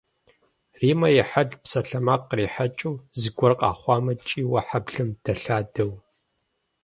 Риммэ 0.79 1.09
и 1.19 1.23
хьэлт 1.29 1.51
псалъэмакъ 1.63 2.23
кърихьэкӏыу, 2.29 2.95
зыгуэр 3.19 3.53
къэхъуамэ 3.59 4.13
кӏийуэ 4.27 4.61
хьэблэм 4.67 5.09
дэлъадэу. 5.23 5.91